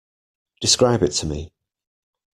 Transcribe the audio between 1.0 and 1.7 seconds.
it to me.